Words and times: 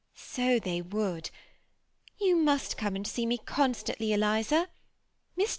^ 0.17 0.19
So 0.19 0.57
they 0.57 0.81
would* 0.81 1.29
Tou 2.19 2.35
must 2.35 2.75
opme 2.79 2.95
and 2.95 3.05
see 3.07 3.27
me 3.27 3.37
con 3.37 3.73
stantly, 3.75 4.15
Eliza. 4.15 4.67
Mr. 5.37 5.49